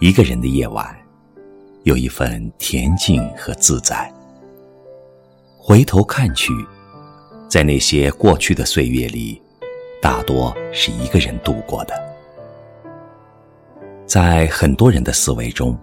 [0.00, 0.96] 一个人的夜晚，
[1.82, 4.08] 有一份恬静和自在。
[5.56, 6.52] 回头看去，
[7.48, 9.42] 在那些过去的岁月里，
[10.00, 11.94] 大多是一个人度过的。
[14.06, 15.76] 在很多人的思维中，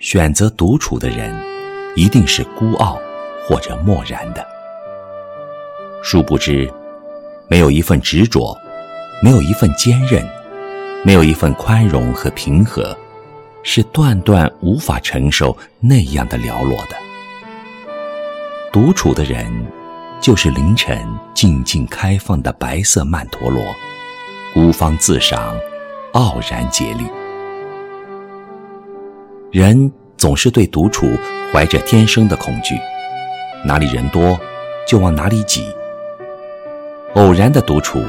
[0.00, 1.32] 选择独处的人，
[1.94, 2.98] 一定是孤傲
[3.46, 4.44] 或者漠然的。
[6.02, 6.68] 殊不知，
[7.48, 8.58] 没有一份执着，
[9.22, 10.28] 没有一份坚韧，
[11.04, 12.98] 没有一份宽容和平和。
[13.62, 16.96] 是断断无法承受那样的寥落的。
[18.72, 19.46] 独处的人，
[20.20, 20.98] 就是凌晨
[21.34, 23.62] 静静开放的白色曼陀罗，
[24.54, 25.56] 孤芳自赏，
[26.12, 27.04] 傲然竭力。
[29.50, 31.06] 人总是对独处
[31.52, 32.78] 怀着天生的恐惧，
[33.64, 34.38] 哪里人多
[34.86, 35.66] 就往哪里挤。
[37.14, 38.02] 偶然的独处，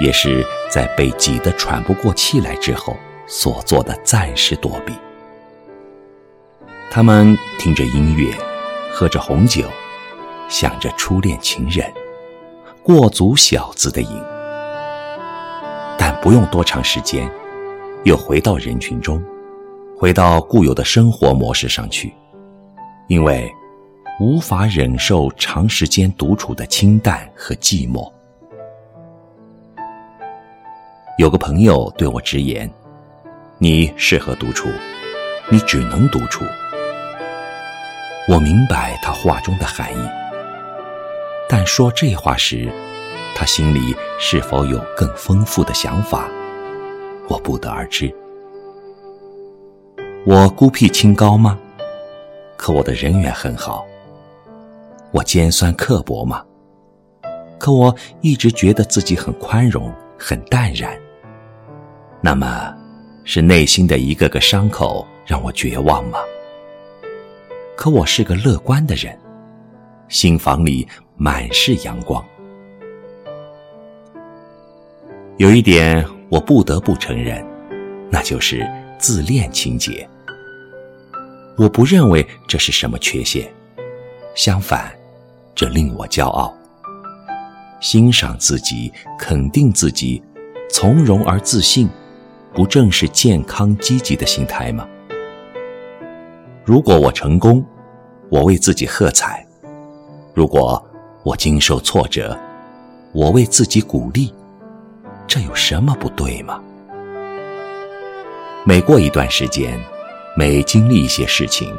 [0.00, 2.96] 也是在被挤得喘不过气来之后。
[3.28, 4.92] 所做的暂时躲避。
[6.90, 8.34] 他们听着音乐，
[8.90, 9.64] 喝着红酒，
[10.48, 11.86] 想着初恋情人，
[12.82, 14.10] 过足小子的瘾。
[15.98, 17.30] 但不用多长时间，
[18.04, 19.22] 又回到人群中，
[19.98, 22.14] 回到固有的生活模式上去，
[23.08, 23.52] 因为
[24.18, 28.10] 无法忍受长时间独处的清淡和寂寞。
[31.18, 32.68] 有个朋友对我直言。
[33.60, 34.68] 你适合独处，
[35.50, 36.44] 你只能独处。
[38.28, 40.08] 我明白他话中的含义，
[41.48, 42.70] 但说这话时，
[43.34, 46.28] 他心里是否有更丰富的想法，
[47.28, 48.14] 我不得而知。
[50.24, 51.58] 我孤僻清高吗？
[52.56, 53.84] 可我的人缘很好。
[55.10, 56.44] 我尖酸刻薄吗？
[57.58, 60.96] 可我一直觉得自己很宽容，很淡然。
[62.20, 62.77] 那么。
[63.30, 66.18] 是内心的一个个伤口让我绝望吗？
[67.76, 69.14] 可我是个乐观的人，
[70.08, 72.24] 心房里满是阳光。
[75.36, 77.44] 有一点我不得不承认，
[78.10, 78.66] 那就是
[78.98, 80.08] 自恋情节。
[81.58, 83.46] 我不认为这是什么缺陷，
[84.34, 84.90] 相反，
[85.54, 86.56] 这令我骄傲。
[87.78, 90.22] 欣赏自己，肯定自己，
[90.70, 91.86] 从容而自信。
[92.58, 94.84] 不正是健康积极的心态吗？
[96.64, 97.64] 如果我成功，
[98.30, 99.46] 我为自己喝彩；
[100.34, 100.84] 如果
[101.22, 102.36] 我经受挫折，
[103.12, 104.34] 我为自己鼓励。
[105.24, 106.60] 这有什么不对吗？
[108.64, 109.80] 每过一段时间，
[110.36, 111.72] 每经历一些事情，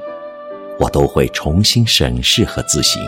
[0.79, 3.01] 我都会重新审视和自省，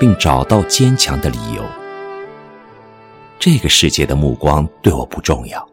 [0.00, 1.62] 并找到坚强的理由。
[3.38, 5.68] 这个世界的目光对我不重要。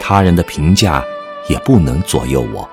[0.00, 1.04] 他人的评价
[1.48, 2.68] 也不能左右我，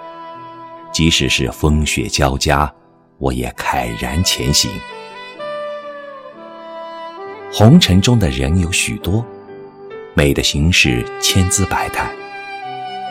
[0.92, 2.72] 即使是风雪交加，
[3.18, 4.70] 我也慨然前行。
[7.52, 9.26] 红尘中的人有许多，
[10.14, 12.12] 美的形式千姿百态，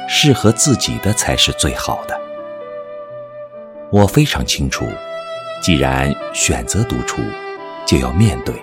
[0.09, 2.21] 适合自己的才是最好的。
[3.91, 4.87] 我非常清楚，
[5.63, 7.21] 既然选择独处，
[7.87, 8.55] 就要面对；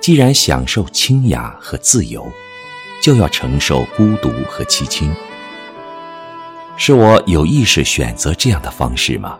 [0.00, 2.30] 既然享受清雅和自由。
[3.04, 5.14] 就要承受孤独和凄清，
[6.78, 9.38] 是我有意识选择这样的方式吗？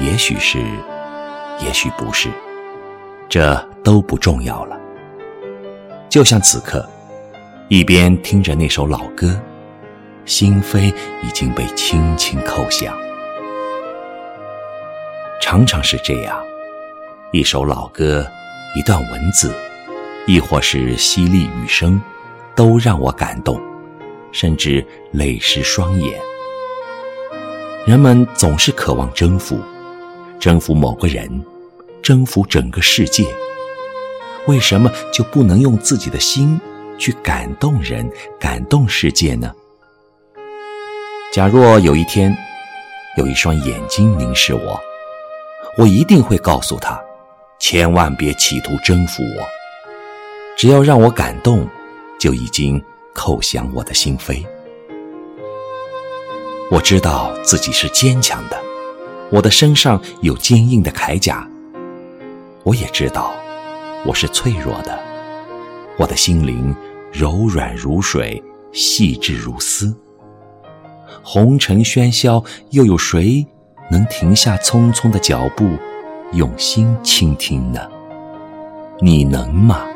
[0.00, 0.58] 也许是，
[1.64, 2.28] 也许不是，
[3.28, 3.54] 这
[3.84, 4.76] 都不重要了。
[6.08, 6.84] 就像此刻，
[7.68, 9.40] 一边听着那首老歌，
[10.24, 10.92] 心扉
[11.22, 12.92] 已经被轻轻叩响。
[15.40, 16.36] 常常是这样，
[17.30, 18.26] 一首老歌，
[18.74, 19.54] 一段文字，
[20.26, 22.02] 亦或是淅沥雨声。
[22.58, 23.56] 都让我感动，
[24.32, 26.18] 甚至泪湿双眼。
[27.86, 29.60] 人们总是渴望征服，
[30.40, 31.30] 征服某个人，
[32.02, 33.24] 征服整个世界。
[34.48, 36.60] 为什么就不能用自己的心
[36.98, 38.10] 去感动人、
[38.40, 39.54] 感动世界呢？
[41.32, 42.36] 假若有一天，
[43.18, 44.80] 有一双眼睛凝视我，
[45.76, 47.00] 我一定会告诉他：
[47.60, 49.46] 千万别企图征服我，
[50.56, 51.64] 只要让我感动。
[52.18, 52.82] 就已经
[53.14, 54.44] 叩响我的心扉。
[56.70, 58.60] 我知道自己是坚强的，
[59.30, 61.48] 我的身上有坚硬的铠甲。
[62.64, 63.32] 我也知道
[64.04, 64.98] 我是脆弱的，
[65.98, 66.74] 我的心灵
[67.10, 68.42] 柔软如水，
[68.72, 69.96] 细致如丝。
[71.22, 73.46] 红尘喧嚣，又有谁
[73.90, 75.70] 能停下匆匆的脚步，
[76.32, 77.80] 用心倾听呢？
[79.00, 79.86] 你能吗？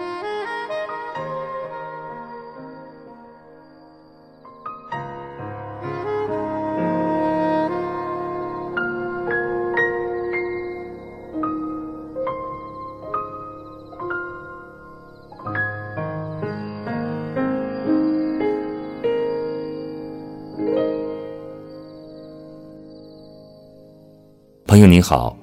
[24.72, 25.36] 朋友您好，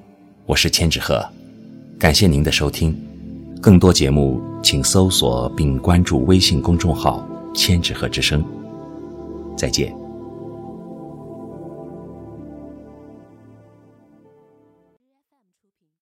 [0.44, 1.24] 我是千纸鹤，
[2.00, 2.92] 感谢您的收听。
[3.62, 7.24] 更多节目，请搜索并关注微信公众号
[7.54, 8.44] “千纸鹤之声”。
[9.56, 9.99] 再见。